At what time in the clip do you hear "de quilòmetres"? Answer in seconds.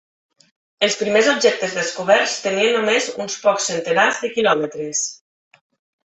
4.23-5.03